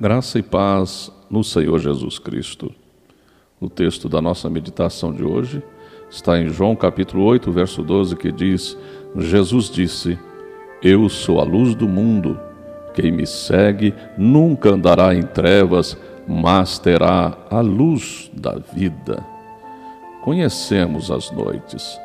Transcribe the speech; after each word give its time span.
Graça 0.00 0.38
e 0.38 0.42
paz 0.42 1.12
no 1.28 1.44
Senhor 1.44 1.78
Jesus 1.78 2.18
Cristo. 2.18 2.72
O 3.60 3.68
texto 3.68 4.08
da 4.08 4.22
nossa 4.22 4.48
meditação 4.48 5.12
de 5.12 5.22
hoje 5.22 5.62
está 6.08 6.40
em 6.40 6.48
João 6.48 6.74
capítulo 6.74 7.22
8, 7.24 7.52
verso 7.52 7.82
12, 7.82 8.16
que 8.16 8.32
diz: 8.32 8.78
Jesus 9.14 9.68
disse: 9.68 10.18
Eu 10.82 11.06
sou 11.10 11.38
a 11.38 11.44
luz 11.44 11.74
do 11.74 11.86
mundo. 11.86 12.40
Quem 12.94 13.12
me 13.12 13.26
segue 13.26 13.92
nunca 14.16 14.70
andará 14.70 15.14
em 15.14 15.20
trevas, 15.20 15.98
mas 16.26 16.78
terá 16.78 17.36
a 17.50 17.60
luz 17.60 18.30
da 18.32 18.54
vida. 18.54 19.22
Conhecemos 20.22 21.10
as 21.10 21.30
noites. 21.30 22.00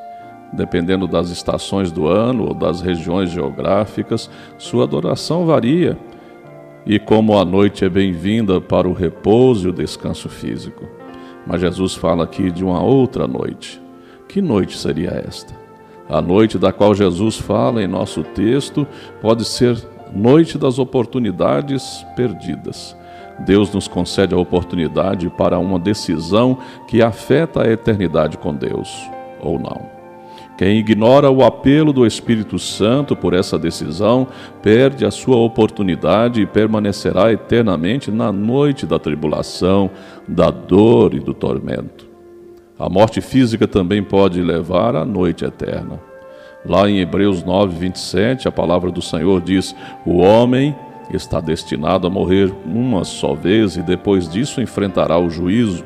Dependendo 0.52 1.08
das 1.08 1.30
estações 1.30 1.94
do 1.94 2.08
ano 2.08 2.50
ou 2.50 2.54
das 2.54 2.82
regiões 2.82 3.30
geográficas, 3.30 4.30
sua 4.58 4.84
adoração 4.84 5.46
varia 5.46 5.98
e 6.86 7.00
como 7.00 7.38
a 7.38 7.44
noite 7.44 7.84
é 7.84 7.90
bem-vinda 7.90 8.62
para 8.62 8.88
o 8.88 8.94
repouso 8.94 9.68
e 9.68 9.72
o 9.72 9.74
descanso 9.74 10.30
físico. 10.30 10.88
Mas 11.46 11.62
Jesus 11.62 11.96
fala 11.96 12.24
aqui 12.24 12.52
de 12.52 12.64
uma 12.64 12.82
outra 12.82 13.28
noite. 13.28 13.82
Que 14.28 14.42
noite 14.42 14.78
seria 14.78 15.10
esta? 15.28 15.56
A 16.08 16.22
noite 16.22 16.60
da 16.60 16.72
qual 16.72 16.94
Jesus 16.94 17.38
fala 17.38 17.82
em 17.82 17.88
nosso 17.88 18.24
texto 18.24 18.86
pode 19.22 19.46
ser 19.46 19.76
noite 20.14 20.58
das 20.58 20.78
oportunidades 20.78 22.06
perdidas. 22.16 22.96
Deus 23.40 23.74
nos 23.74 23.88
concede 23.88 24.34
a 24.34 24.38
oportunidade 24.38 25.30
para 25.30 25.58
uma 25.58 25.80
decisão 25.80 26.60
que 26.88 27.02
afeta 27.02 27.64
a 27.64 27.72
eternidade 27.72 28.38
com 28.38 28.54
Deus, 28.54 29.10
ou 29.42 29.60
não. 29.60 29.95
Quem 30.58 30.78
ignora 30.78 31.30
o 31.30 31.44
apelo 31.44 31.92
do 31.92 32.06
Espírito 32.06 32.58
Santo 32.58 33.16
por 33.16 33.34
essa 33.34 33.60
decisão 33.60 34.28
perde 34.62 35.06
a 35.06 35.12
sua 35.12 35.36
oportunidade 35.36 36.42
e 36.42 36.46
permanecerá 36.46 37.32
eternamente 37.32 38.10
na 38.10 38.32
noite 38.32 38.86
da 38.86 38.98
tribulação, 38.98 39.90
da 40.26 40.50
dor 40.50 41.14
e 41.14 41.20
do 41.20 41.34
tormento. 41.34 42.08
A 42.80 42.90
morte 42.90 43.20
física 43.20 43.68
também 43.68 44.02
pode 44.02 44.42
levar 44.42 44.96
à 44.96 45.04
noite 45.04 45.44
eterna. 45.44 46.00
Lá 46.66 46.90
em 46.90 47.00
Hebreus 47.00 47.44
9, 47.44 47.78
27, 47.78 48.48
a 48.48 48.52
palavra 48.52 48.90
do 48.92 49.02
Senhor 49.02 49.42
diz: 49.42 49.76
O 50.06 50.18
homem 50.18 50.76
está 51.14 51.40
destinado 51.40 52.08
a 52.08 52.10
morrer 52.10 52.52
uma 52.66 53.04
só 53.04 53.34
vez 53.34 53.76
e 53.78 53.82
depois 53.82 54.28
disso 54.28 54.62
enfrentará 54.62 55.18
o 55.20 55.30
juízo. 55.30 55.86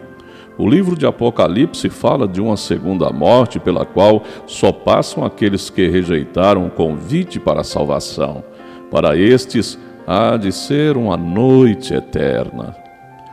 O 0.59 0.67
livro 0.67 0.93
de 0.93 1.05
Apocalipse 1.05 1.87
fala 1.89 2.27
de 2.27 2.41
uma 2.41 2.57
segunda 2.57 3.09
morte 3.11 3.61
pela 3.61 3.85
qual 3.85 4.21
só 4.45 4.73
passam 4.73 5.23
aqueles 5.23 5.69
que 5.69 5.87
rejeitaram 5.87 6.67
o 6.67 6.69
convite 6.69 7.39
para 7.39 7.61
a 7.61 7.63
salvação. 7.63 8.43
Para 8.91 9.17
estes, 9.17 9.79
há 10.05 10.35
de 10.35 10.51
ser 10.51 10.97
uma 10.97 11.15
noite 11.15 11.93
eterna. 11.93 12.75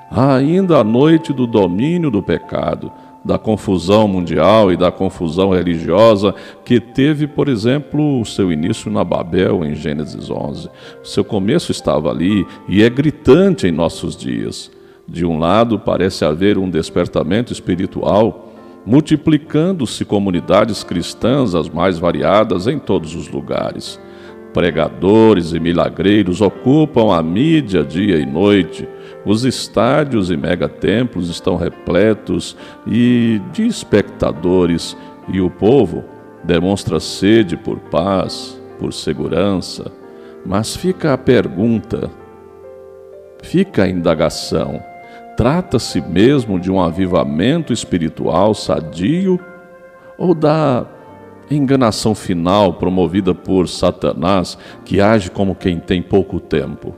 Há 0.09 0.37
ainda 0.37 0.79
a 0.79 0.85
noite 0.85 1.33
do 1.33 1.49
domínio 1.49 2.13
do 2.13 2.23
pecado, 2.23 2.93
da 3.25 3.37
confusão 3.37 4.07
mundial 4.07 4.71
e 4.71 4.77
da 4.77 4.93
confusão 4.93 5.51
religiosa 5.51 6.33
que 6.65 6.79
teve, 6.79 7.27
por 7.27 7.49
exemplo, 7.49 8.21
o 8.21 8.25
seu 8.25 8.53
início 8.53 8.89
na 8.89 9.03
Babel 9.03 9.65
em 9.65 9.75
Gênesis 9.75 10.31
11. 10.31 10.69
O 11.03 11.05
seu 11.05 11.25
começo 11.25 11.73
estava 11.73 12.09
ali 12.09 12.47
e 12.69 12.85
é 12.85 12.89
gritante 12.89 13.67
em 13.67 13.73
nossos 13.73 14.17
dias. 14.17 14.76
De 15.09 15.25
um 15.25 15.39
lado, 15.39 15.79
parece 15.79 16.25
haver 16.25 16.59
um 16.59 16.69
despertamento 16.69 17.53
espiritual, 17.53 18.53
multiplicando-se 18.85 20.05
comunidades 20.05 20.83
cristãs 20.83 21.55
as 21.55 21.69
mais 21.69 21.99
variadas 21.99 22.67
em 22.67 22.79
todos 22.79 23.15
os 23.15 23.29
lugares. 23.29 24.01
Pregadores 24.53 25.53
e 25.53 25.61
milagreiros 25.61 26.41
ocupam 26.41 27.15
a 27.15 27.23
mídia 27.23 27.85
dia 27.85 28.19
e 28.19 28.27
noite. 28.27 28.89
Os 29.25 29.45
estádios 29.45 30.31
e 30.31 30.37
megatemplos 30.37 31.29
estão 31.29 31.57
repletos 31.57 32.57
e 32.87 33.41
de 33.53 33.67
espectadores, 33.67 34.97
e 35.29 35.41
o 35.41 35.51
povo 35.51 36.05
demonstra 36.43 36.99
sede 36.99 37.57
por 37.57 37.79
paz, 37.79 38.61
por 38.79 38.93
segurança. 38.93 39.93
Mas 40.45 40.75
fica 40.75 41.13
a 41.13 41.19
pergunta, 41.19 42.11
fica 43.43 43.83
a 43.83 43.89
indagação 43.89 44.81
Trata-se 45.37 46.01
mesmo 46.01 46.59
de 46.59 46.71
um 46.71 46.81
avivamento 46.81 47.73
espiritual 47.73 48.55
sadio 48.55 49.39
ou 50.17 50.35
da 50.35 50.87
enganação 51.51 52.15
final 52.15 52.75
promovida 52.75 53.35
por 53.35 53.69
Satanás, 53.69 54.57
que 54.85 55.01
age 55.01 55.31
como 55.31 55.55
quem 55.55 55.79
tem 55.79 56.03
pouco 56.03 56.41
tempo? 56.41 56.95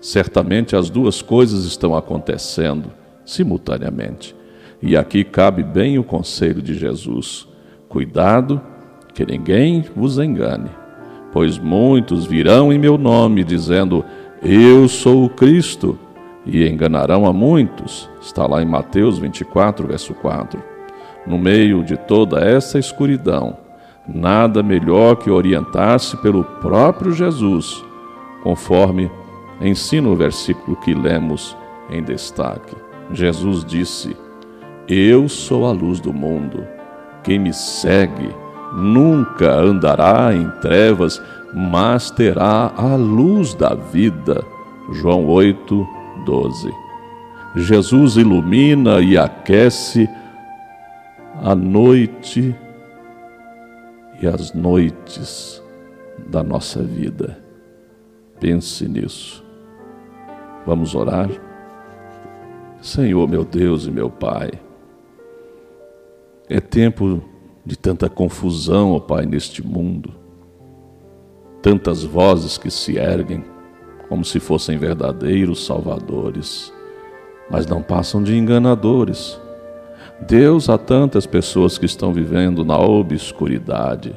Certamente 0.00 0.76
as 0.76 0.88
duas 0.88 1.20
coisas 1.20 1.64
estão 1.64 1.94
acontecendo 1.94 2.90
simultaneamente. 3.24 4.34
E 4.80 4.96
aqui 4.96 5.24
cabe 5.24 5.62
bem 5.62 5.98
o 5.98 6.04
conselho 6.04 6.62
de 6.62 6.74
Jesus: 6.74 7.46
cuidado, 7.88 8.60
que 9.12 9.26
ninguém 9.26 9.84
vos 9.94 10.18
engane, 10.18 10.70
pois 11.32 11.58
muitos 11.58 12.24
virão 12.24 12.72
em 12.72 12.78
meu 12.78 12.96
nome, 12.96 13.44
dizendo: 13.44 14.04
Eu 14.42 14.88
sou 14.88 15.24
o 15.24 15.28
Cristo 15.28 15.98
e 16.46 16.66
enganarão 16.68 17.26
a 17.26 17.32
muitos. 17.32 18.08
Está 18.20 18.46
lá 18.46 18.62
em 18.62 18.66
Mateus 18.66 19.18
24, 19.18 19.86
verso 19.86 20.14
4. 20.14 20.62
No 21.26 21.38
meio 21.38 21.82
de 21.82 21.96
toda 21.96 22.40
essa 22.40 22.78
escuridão, 22.78 23.56
nada 24.06 24.62
melhor 24.62 25.16
que 25.16 25.30
orientar-se 25.30 26.16
pelo 26.18 26.44
próprio 26.44 27.12
Jesus, 27.12 27.82
conforme 28.42 29.10
ensina 29.60 30.08
o 30.08 30.16
versículo 30.16 30.76
que 30.76 30.94
lemos 30.94 31.56
em 31.90 32.02
destaque. 32.02 32.76
Jesus 33.10 33.64
disse: 33.64 34.16
Eu 34.86 35.28
sou 35.28 35.66
a 35.66 35.72
luz 35.72 36.00
do 36.00 36.12
mundo. 36.12 36.66
Quem 37.22 37.38
me 37.38 37.54
segue 37.54 38.28
nunca 38.74 39.50
andará 39.54 40.34
em 40.34 40.48
trevas, 40.60 41.22
mas 41.54 42.10
terá 42.10 42.72
a 42.76 42.96
luz 42.96 43.54
da 43.54 43.74
vida. 43.74 44.44
João 44.92 45.26
8, 45.26 45.88
12. 46.24 46.72
Jesus 47.56 48.16
ilumina 48.16 49.00
e 49.00 49.16
aquece 49.16 50.08
a 51.40 51.54
noite 51.54 52.54
e 54.20 54.26
as 54.26 54.52
noites 54.52 55.62
da 56.26 56.42
nossa 56.42 56.82
vida. 56.82 57.38
Pense 58.40 58.88
nisso. 58.88 59.44
Vamos 60.66 60.94
orar? 60.94 61.30
Senhor, 62.80 63.28
meu 63.28 63.44
Deus 63.44 63.86
e 63.86 63.90
meu 63.90 64.10
Pai, 64.10 64.50
é 66.48 66.60
tempo 66.60 67.22
de 67.64 67.78
tanta 67.78 68.10
confusão, 68.10 68.92
ó 68.92 69.00
Pai, 69.00 69.24
neste 69.24 69.66
mundo, 69.66 70.12
tantas 71.62 72.02
vozes 72.02 72.58
que 72.58 72.70
se 72.70 72.96
erguem 72.98 73.44
como 74.08 74.24
se 74.24 74.40
fossem 74.40 74.78
verdadeiros 74.78 75.64
salvadores, 75.64 76.72
mas 77.50 77.66
não 77.66 77.82
passam 77.82 78.22
de 78.22 78.36
enganadores. 78.36 79.40
Deus 80.20 80.68
há 80.68 80.78
tantas 80.78 81.26
pessoas 81.26 81.76
que 81.76 81.86
estão 81.86 82.12
vivendo 82.12 82.64
na 82.64 82.78
obscuridade, 82.78 84.14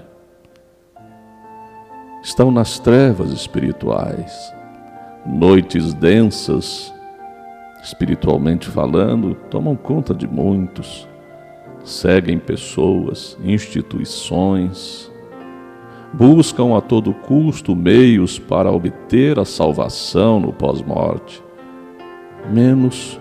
estão 2.21 2.51
nas 2.51 2.79
trevas 2.79 3.31
espirituais, 3.31 4.53
noites 5.25 5.93
densas, 5.93 6.93
espiritualmente 7.83 8.67
falando, 8.67 9.35
tomam 9.49 9.75
conta 9.75 10.13
de 10.13 10.27
muitos, 10.27 11.07
seguem 11.83 12.37
pessoas, 12.37 13.37
instituições, 13.43 15.11
buscam 16.13 16.75
a 16.77 16.81
todo 16.81 17.13
custo 17.13 17.75
meios 17.75 18.39
para 18.39 18.71
obter 18.71 19.39
a 19.39 19.45
salvação 19.45 20.39
no 20.39 20.53
pós-morte, 20.53 21.43
menos 22.49 23.19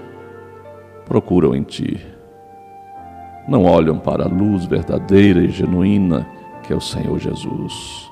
procuram 1.04 1.54
em 1.54 1.62
Ti. 1.62 2.04
Não 3.48 3.64
olham 3.64 3.98
para 3.98 4.24
a 4.24 4.28
luz 4.28 4.64
verdadeira 4.64 5.40
e 5.40 5.48
genuína 5.48 6.26
que 6.62 6.72
é 6.72 6.76
o 6.76 6.80
Senhor 6.80 7.18
Jesus. 7.18 8.10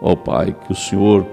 Ó 0.00 0.12
oh, 0.12 0.16
Pai, 0.16 0.54
que 0.66 0.72
o 0.72 0.76
Senhor 0.76 1.26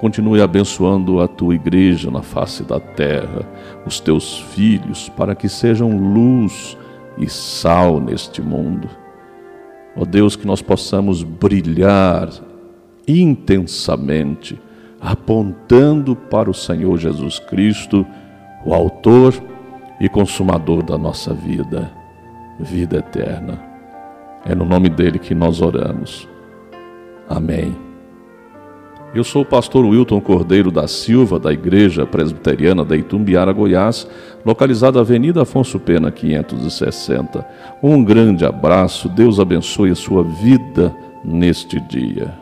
continue 0.00 0.42
abençoando 0.42 1.20
a 1.20 1.28
tua 1.28 1.54
igreja 1.54 2.10
na 2.10 2.22
face 2.22 2.64
da 2.64 2.80
terra, 2.80 3.46
os 3.86 4.00
teus 4.00 4.38
filhos, 4.38 5.08
para 5.10 5.34
que 5.34 5.48
sejam 5.48 5.96
luz 5.96 6.76
e 7.16 7.28
sal 7.28 8.00
neste 8.00 8.42
mundo 8.42 8.88
Ó 9.96 10.04
Deus, 10.04 10.36
que 10.36 10.46
nós 10.46 10.62
possamos 10.62 11.22
brilhar 11.22 12.30
intensamente, 13.06 14.58
apontando 15.00 16.14
para 16.14 16.50
o 16.50 16.54
Senhor 16.54 16.98
Jesus 16.98 17.38
Cristo, 17.38 18.06
o 18.64 18.72
Autor 18.72 19.34
e 20.00 20.08
Consumador 20.08 20.82
da 20.82 20.96
nossa 20.96 21.34
vida, 21.34 21.90
vida 22.58 22.98
eterna. 22.98 23.60
É 24.44 24.54
no 24.54 24.64
nome 24.64 24.88
dele 24.88 25.18
que 25.18 25.34
nós 25.34 25.60
oramos. 25.60 26.28
Amém 27.28 27.89
Eu 29.12 29.24
sou 29.24 29.42
o 29.42 29.44
pastor 29.44 29.84
Wilton 29.84 30.20
Cordeiro 30.20 30.70
da 30.70 30.86
Silva, 30.86 31.36
da 31.36 31.52
Igreja 31.52 32.06
Presbiteriana 32.06 32.84
da 32.84 32.96
Itumbiara, 32.96 33.52
Goiás, 33.52 34.06
localizada 34.46 35.00
Avenida 35.00 35.42
Afonso 35.42 35.80
Pena, 35.80 36.12
560. 36.12 37.44
Um 37.82 38.04
grande 38.04 38.44
abraço, 38.44 39.08
Deus 39.08 39.40
abençoe 39.40 39.90
a 39.90 39.96
sua 39.96 40.22
vida 40.22 40.94
neste 41.24 41.80
dia. 41.80 42.38